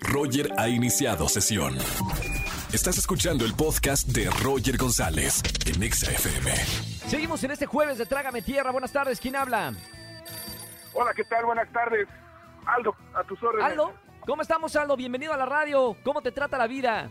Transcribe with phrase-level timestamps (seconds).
[0.00, 1.76] Roger ha iniciado sesión.
[2.72, 6.54] Estás escuchando el podcast de Roger González en Exa FM.
[7.08, 8.70] Seguimos en este jueves de Trágame Tierra.
[8.70, 9.72] Buenas tardes, ¿quién habla?
[10.92, 11.44] Hola, ¿qué tal?
[11.46, 12.06] Buenas tardes.
[12.66, 13.70] Aldo, a tus órdenes.
[13.70, 13.92] Aldo,
[14.26, 14.96] ¿cómo estamos, Aldo?
[14.96, 15.96] Bienvenido a la radio.
[16.04, 17.08] ¿Cómo te trata la vida?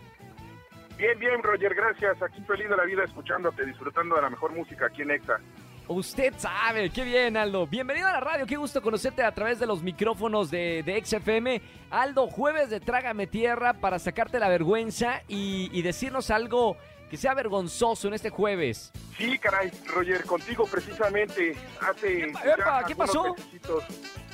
[0.96, 2.20] Bien, bien, Roger, gracias.
[2.22, 5.40] Aquí feliz de la vida escuchándote, disfrutando de la mejor música aquí en Exa.
[5.88, 7.66] Usted sabe, qué bien, Aldo.
[7.66, 11.62] Bienvenido a la radio, qué gusto conocerte a través de los micrófonos de, de XFM.
[11.90, 16.76] Aldo, jueves de Trágame Tierra para sacarte la vergüenza y, y decirnos algo
[17.08, 18.92] que sea vergonzoso en este jueves.
[19.16, 22.24] Sí, caray, Roger, contigo precisamente hace...
[22.24, 23.36] Epa, ¿qué algunos pasó?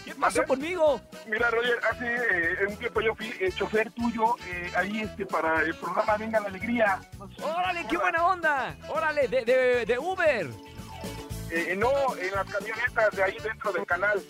[0.04, 1.00] ¿Qué pasó conmigo?
[1.28, 5.62] Mira, Roger, hace eh, un tiempo yo fui eh, chofer tuyo eh, ahí este para
[5.62, 7.00] el programa Venga la Alegría.
[7.16, 8.76] No sé ¡Órale, qué buena onda!
[8.88, 10.73] ¡Órale, de, de, de Uber!
[11.56, 14.20] Eh, no, en las camionetas de ahí dentro del canal.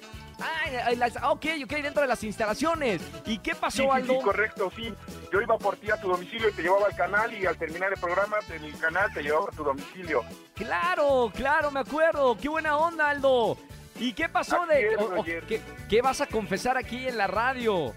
[0.41, 3.01] Ah, en las- ok, ok, dentro de las instalaciones.
[3.25, 4.19] ¿Y qué Sí, pasó, sí, sí, Aldo?
[4.21, 4.93] correcto, sí.
[5.33, 7.93] Yo iba por ti a tu domicilio y te llevaba al canal y al terminar
[7.93, 10.23] el programa del canal te llevaba a tu domicilio.
[10.55, 12.37] Claro, claro, me acuerdo.
[12.37, 13.57] ¡Qué buena onda, Aldo!
[14.01, 14.89] ¿Y qué pasó de...?
[14.95, 15.45] es, o- o- Roger.
[15.47, 17.95] ¿qué, qué vas a confesar aquí en la radio?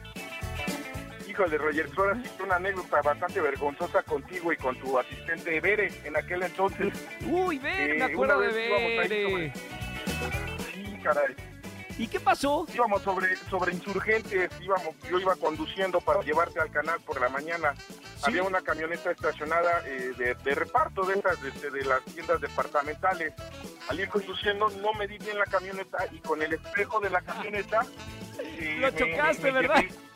[1.38, 1.88] Híjole, Roger,
[2.36, 6.92] que una anécdota bastante vergonzosa contigo y con tu asistente Bere en aquel entonces.
[7.30, 9.54] Uy, ven, Eh, me acuerdo de ver.
[10.74, 11.36] Sí, caray.
[12.00, 12.66] ¿Y qué pasó?
[12.74, 17.76] Íbamos sobre, sobre insurgentes, íbamos, yo iba conduciendo para llevarte al canal por la mañana.
[18.24, 22.42] Había una camioneta estacionada eh, de, de reparto de esas de, de- de las tiendas
[22.42, 23.34] departamentales.
[23.90, 27.22] Al ir conduciendo no me di bien la camioneta y con el espejo de la
[27.22, 27.82] camioneta...
[28.40, 29.76] eh, Lo me- chocaste, me ¿verdad?
[29.84, 30.07] llevé-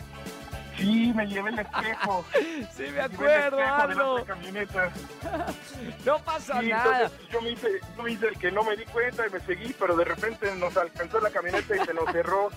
[0.78, 2.26] Sí, me llevé el espejo.
[2.34, 4.12] Sí, me Llevé el acuerdo, espejo de la Aldo.
[4.14, 4.92] otra camioneta.
[6.06, 7.06] No pasa Sí, nada.
[7.08, 9.40] entonces yo me, hice, yo me hice el que no me di cuenta y me
[9.42, 12.50] seguí, pero de repente nos alcanzó la camioneta y se nos cerró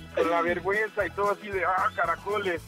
[0.00, 2.60] y con la vergüenza y todo así de, ah, caracoles.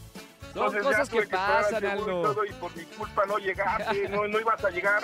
[0.53, 2.21] Son Entonces ya cosas que al pasan, seguro y Aldo.
[2.33, 5.03] todo, y por mi culpa no llegaste, no, no ibas a llegar.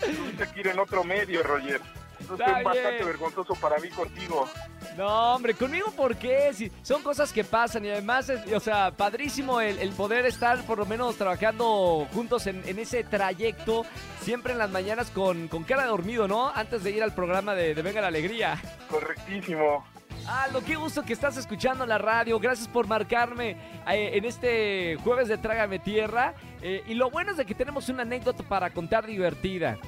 [0.00, 1.80] Tuviste que ir en otro medio, Roger.
[2.20, 3.06] Entonces Está fue bastante bien.
[3.06, 4.48] vergonzoso para mí contigo.
[4.98, 6.52] No, hombre, conmigo ¿por qué?
[6.52, 10.60] Si son cosas que pasan y además, es, o sea, padrísimo el, el poder estar
[10.64, 13.86] por lo menos trabajando juntos en, en ese trayecto,
[14.22, 16.48] siempre en las mañanas con, con cara de dormido, ¿no?
[16.48, 18.60] Antes de ir al programa de, de Venga la Alegría.
[18.90, 19.86] Correctísimo.
[20.26, 22.40] Aldo, qué gusto que estás escuchando la radio.
[22.40, 23.50] Gracias por marcarme
[23.88, 26.34] eh, en este jueves de Trágame Tierra.
[26.60, 29.78] Eh, y lo bueno es de que tenemos una anécdota para contar divertida.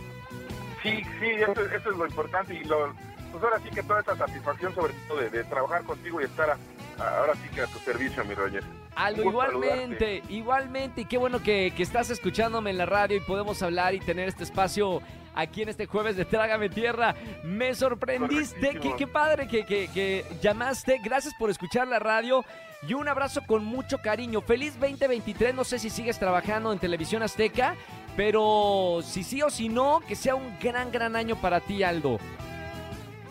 [0.85, 2.95] Sí, sí, eso, eso es lo importante y lo,
[3.31, 6.51] pues ahora sí que toda esa satisfacción sobre todo de, de trabajar contigo y estar
[6.51, 6.59] a-
[7.03, 8.63] a- ahora sí que a tu servicio, mi Roger.
[8.97, 11.01] Aldo, igualmente, igualmente.
[11.03, 14.29] Y qué bueno que, que estás escuchándome en la radio y podemos hablar y tener
[14.29, 15.01] este espacio
[15.35, 17.15] aquí en este jueves de Trágame Tierra.
[17.45, 20.99] Me sorprendiste, qué padre que, que- que llamaste.
[21.03, 22.45] Gracias por escuchar la radio
[22.87, 24.41] y un abrazo con mucho cariño.
[24.41, 27.77] Feliz 2023, no sé si sigues trabajando en Televisión Azteca,
[28.17, 32.19] pero si sí o si no, que sea un gran, gran año para ti, Aldo.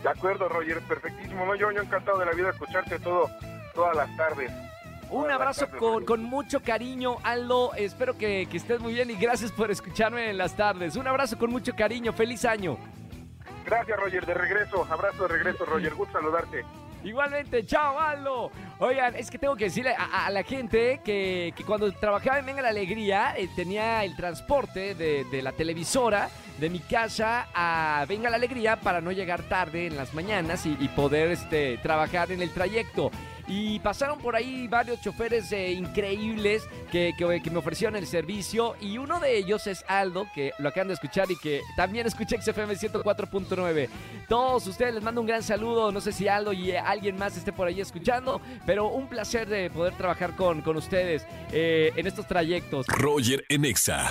[0.04, 1.46] De acuerdo, Roger, perfectísimo.
[1.46, 1.56] ¿no?
[1.56, 3.30] Yo, yo encantado de la vida escucharte todo,
[3.74, 4.52] todas las tardes.
[5.10, 5.68] Un abrazo
[6.06, 7.74] con mucho cariño, Aldo.
[7.74, 10.96] Espero que, que estés muy bien y gracias por escucharme en las tardes.
[10.96, 12.14] Un abrazo con mucho cariño.
[12.14, 12.78] Feliz año.
[13.66, 14.88] Gracias, Roger, de regreso.
[14.90, 15.96] Abrazo de regreso, Roger.
[15.96, 16.64] Gusto saludarte.
[17.04, 18.52] Igualmente, chao, Aldo.
[18.80, 22.62] Oigan, es que tengo que decirle a, la gente que, que cuando trabajaba en Venga
[22.62, 28.30] la Alegría, eh, tenía el transporte de, de la televisora de mi casa a Venga
[28.30, 32.42] la Alegría para no llegar tarde en las mañanas y, y poder este, trabajar en
[32.42, 33.12] el trayecto.
[33.50, 38.76] Y pasaron por ahí varios choferes eh, increíbles que, que- que me ofrecieron el servicio.
[38.80, 42.40] Y uno de ellos es Aldo, que lo acaban de escuchar y que también escucha
[42.42, 43.90] XFM 104.9.
[44.28, 45.92] Todos ustedes les mando un gran saludo.
[45.92, 49.50] No sé si Aldo y eh, alguien más esté por ahí escuchando, pero un placer
[49.50, 52.86] de poder trabajar con, con ustedes eh, en estos trayectos.
[52.88, 54.10] Roger en Exa.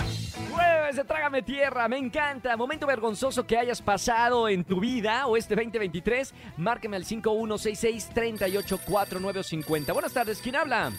[0.89, 2.57] Jueves de Trágame Tierra, me encanta.
[2.57, 6.33] Momento vergonzoso que hayas pasado en tu vida o este 2023.
[6.57, 9.93] Márqueme al 5166-384950.
[9.93, 10.91] Buenas tardes, ¿quién habla?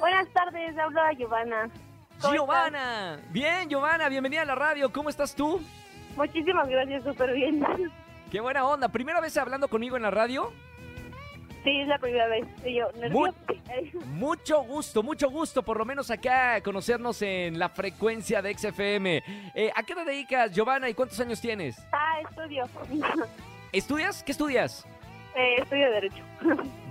[0.00, 1.70] Buenas tardes, habla Giovanna.
[2.20, 3.20] ¿Cómo Giovanna.
[3.30, 4.92] Bien, Giovanna, bienvenida a la radio.
[4.92, 5.62] ¿Cómo estás tú?
[6.16, 7.64] Muchísimas gracias, súper bien.
[8.32, 8.88] Qué buena onda.
[8.88, 10.52] ¿Primera vez hablando conmigo en la radio?
[11.64, 12.46] Sí, es la primera vez.
[12.64, 13.32] Y yo, nerviosa.
[14.04, 19.22] Mucho gusto, mucho gusto, por lo menos acá conocernos en la frecuencia de XFM.
[19.54, 21.76] Eh, ¿A qué te dedicas, Giovanna, y cuántos años tienes?
[21.90, 22.64] Ah, estudio.
[23.72, 24.22] ¿Estudias?
[24.22, 24.86] ¿Qué estudias?
[25.34, 26.22] Eh, estudio Derecho.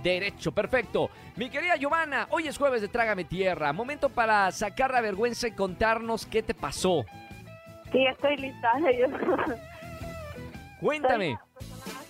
[0.02, 1.08] Derecho, perfecto.
[1.36, 3.72] Mi querida Giovanna, hoy es jueves de Trágame Tierra.
[3.72, 7.04] Momento para sacar la vergüenza y contarnos qué te pasó.
[7.92, 8.72] Sí, estoy lista.
[8.98, 9.06] Yo
[10.80, 11.38] Cuéntame.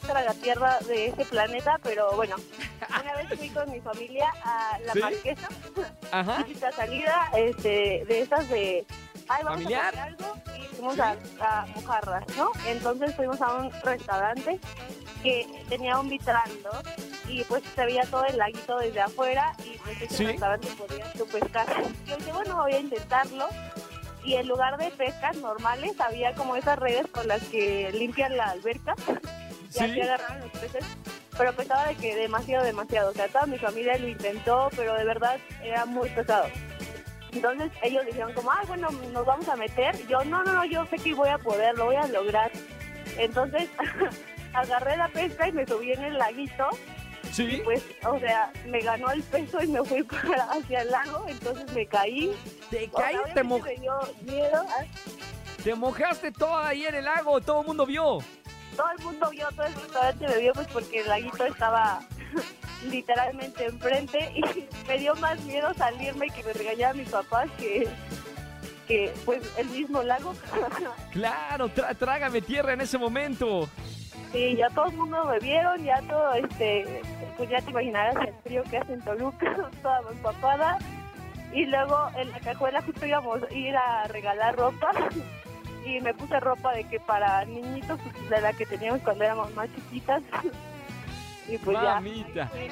[0.05, 2.37] Una persona tragatierra de ese planeta, pero bueno,
[3.03, 4.99] una vez fui con mi familia a La ¿Sí?
[5.01, 5.49] Marquesa,
[6.13, 6.43] Ajá.
[6.47, 8.87] visita salida este, de esas de...
[9.29, 9.87] Ay, vamos ¿Familiar?
[9.87, 12.51] a comer algo y fuimos a, a mojarras, ¿no?
[12.67, 14.61] Entonces fuimos a un restaurante
[15.23, 16.71] que tenía un vitral, ¿no?
[17.31, 20.27] Y pues se veía todo el laguito desde afuera y pues ese Sí.
[20.27, 21.67] restaurante podías tú pescar.
[22.07, 23.49] Yo dije, bueno, voy a intentarlo.
[24.25, 28.51] Y en lugar de pescas normales, había como esas redes con las que limpian la
[28.51, 28.95] alberca.
[29.75, 29.85] Y Sí.
[29.85, 30.85] así agarraron los peces.
[31.37, 33.11] Pero pesaba de que demasiado, demasiado.
[33.11, 36.47] O sea, toda mi familia lo intentó, pero de verdad era muy pesado.
[37.33, 39.97] Entonces ellos dijeron como, ay, bueno, nos vamos a meter.
[40.01, 42.53] Y yo, no, no, no, yo sé que voy a poder, lo voy a lograr.
[43.19, 43.69] Entonces
[44.55, 46.69] agarré la pesca y me subí en el laguito.
[47.25, 47.61] Y Sí.
[47.65, 51.25] pues, o sea, me ganó el peso y me fui para hacia el lago.
[51.29, 52.33] Entonces me caí.
[52.71, 54.65] Te caí, te, mo- me dio miedo.
[54.69, 54.85] Ah,
[55.65, 58.19] te mojaste toda ahí en el lago, todo el mundo vio.
[58.77, 62.01] Todo el mundo vio, todo el restaurante me vio pues porque el laguito estaba
[62.91, 67.89] literalmente enfrente y me dio más miedo salirme y que me regañaran mis papás que,
[68.89, 70.35] que pues el mismo lago.
[71.13, 73.69] Claro, tra- trágame tierra en ese momento.
[74.33, 77.03] Sí, ya todo el mundo me vieron, ya todo, este,
[77.37, 80.79] pues ya te imaginarás el frío que hace en Toluca, toda empapada.
[81.53, 84.91] Y luego en la cajuela justo íbamos a ir a regalar ropa
[85.85, 89.55] y me puse ropa de que para niñitos pues, de la que teníamos cuando éramos
[89.55, 90.23] más chiquitas.
[91.47, 92.51] Y pues Mamita.
[92.55, 92.69] ya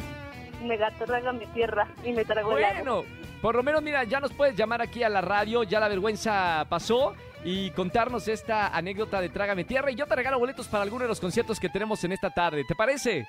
[0.62, 2.64] me traga mi tierra y me tragó el.
[2.64, 3.04] Bueno,
[3.40, 6.64] por lo menos, mira, ya nos puedes llamar aquí a la radio, ya la vergüenza
[6.68, 7.14] pasó
[7.44, 11.08] y contarnos esta anécdota de Trágame Tierra y yo te regalo boletos para alguno de
[11.08, 13.28] los conciertos que tenemos en esta tarde, ¿te parece?